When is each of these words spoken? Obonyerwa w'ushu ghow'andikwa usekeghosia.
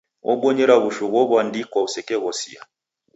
Obonyerwa 0.31 0.75
w'ushu 0.81 1.05
ghow'andikwa 1.13 1.79
usekeghosia. 1.87 2.61